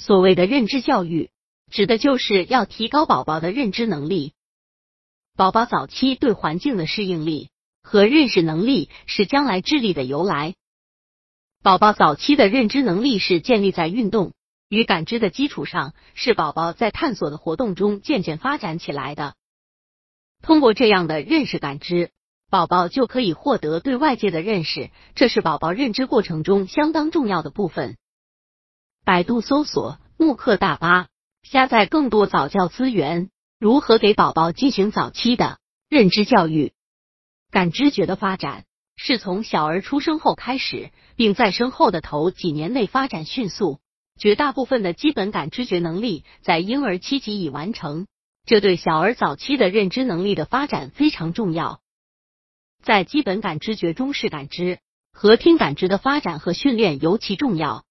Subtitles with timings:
[0.00, 1.30] 所谓的认知教育，
[1.70, 4.32] 指的就是要提高宝宝的认知能力。
[5.36, 7.50] 宝宝早期对环境的适应力
[7.82, 10.54] 和认识能力是将来智力的由来。
[11.62, 14.32] 宝宝早期的认知能力是建立在运动
[14.70, 19.34] 与感知的基础上，是宝宝在探索的活动中渐渐发展起来的。
[20.42, 22.10] 通过这样的认识感知，
[22.48, 27.98] 宝宝就可以获得对外界的认识，这是宝宝认知过程中相当重要的部分。
[29.10, 31.08] 百度搜索慕课大巴，
[31.42, 33.28] 下载更多早教资源。
[33.58, 35.58] 如何给宝宝进行早期的
[35.88, 36.74] 认知教育？
[37.50, 43.80] 感知觉的发展是从小儿出生后开始，并在生后的头几年内发展迅速。
[44.16, 48.06] 绝大部分的基本感知觉能力在婴儿期即已完成，
[48.46, 51.80] 这对小儿早期的认知能力的发展非常重要。
[52.80, 54.78] 在基本感知觉中，视感知
[55.12, 57.84] 和听感知的发展和训练尤其重要。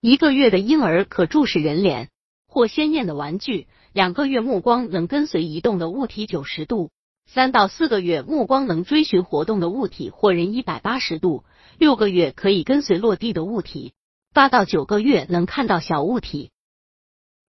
[0.00, 2.08] 一个月的婴儿可注视人脸
[2.46, 3.66] 或鲜艳的玩具。
[3.92, 6.90] 两个月目光能跟随移动的物体九十度，
[7.26, 11.42] 三到四个月目光能追寻活动的物体或人一百八十度，
[11.78, 13.92] 六个月可以跟随落地的物体，
[14.32, 16.52] 八到九个月能看到小物体。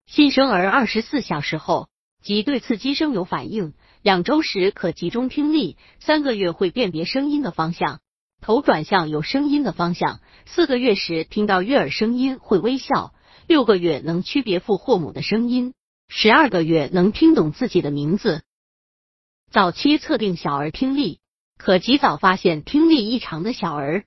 [0.07, 1.87] 新生儿二十四小时后
[2.23, 7.99] 即对刺激声有反应，两周时可集中听力，三个月会辨别声音的方向，
[8.41, 13.13] 头转向有声音的方向，四个月时听到悦耳声音会微笑，
[13.47, 15.73] 六个月能区别父或母的声音。
[16.07, 18.43] 十二个月能听懂自己的名字。
[19.51, 21.19] 早期测定小儿听力，
[21.57, 24.05] 可及早发现听力异常的小儿。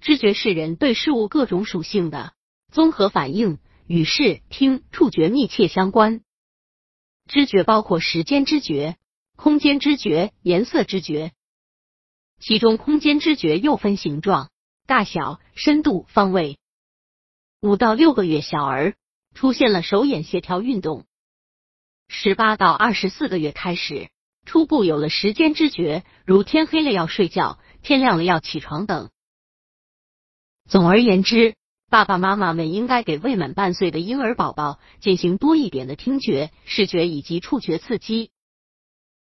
[0.00, 2.32] 知觉是人对事物各种属性的
[2.70, 6.20] 综合反应，与视听触觉密切相关。
[7.26, 8.96] 知觉包括时间知觉、
[9.36, 11.32] 空间知觉、颜色知觉。
[12.38, 14.50] 其中空间知觉又分形状、
[14.86, 16.58] 大小、深度、方位。
[17.60, 18.94] 五到六个月小儿。
[19.34, 21.04] 出现了手眼协调运动。
[22.08, 24.08] 十八到二十四个月开始，
[24.46, 29.10] 初步有了时间知觉，如天黑了要睡觉，天亮了要起床等。
[30.68, 31.54] 总而言之，
[31.88, 38.32] 爸爸妈妈们应该给未满半岁的婴儿宝宝进行多一点的听觉、视觉以及触觉刺激。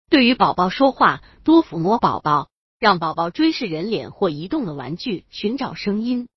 [0.09, 6.27] 对于宝宝说话，多抚摸宝宝，让宝宝追视人脸或移动的玩具，寻找声音。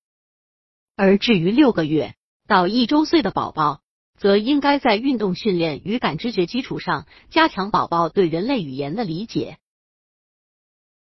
[0.97, 2.15] 而至于六个月。
[2.49, 3.81] 到一周岁的宝宝，
[4.19, 9.59] 则应该在运动训练与感知觉基础上，加强宝宝对人类语言的理解。